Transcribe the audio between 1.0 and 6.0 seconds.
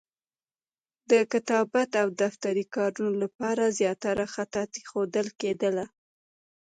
د کتابت او دفتري کارونو لپاره زیاتره خطاطي ښودل کېدله.